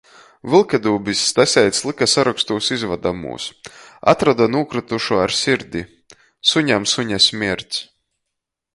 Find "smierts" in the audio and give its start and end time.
7.31-7.89